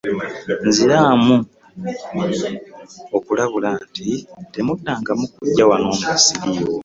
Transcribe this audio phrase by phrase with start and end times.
[0.67, 1.35] Nziramu
[3.17, 4.07] okulabula nti
[4.53, 6.77] temuddangamu okujja wano nga ssiriiwo.